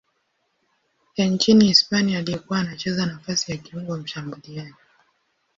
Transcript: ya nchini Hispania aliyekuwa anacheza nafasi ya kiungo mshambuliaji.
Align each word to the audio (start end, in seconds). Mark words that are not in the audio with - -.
ya 1.17 1.25
nchini 1.25 1.65
Hispania 1.65 2.17
aliyekuwa 2.19 2.59
anacheza 2.59 3.05
nafasi 3.05 3.51
ya 3.51 3.57
kiungo 3.57 3.97
mshambuliaji. 3.97 4.73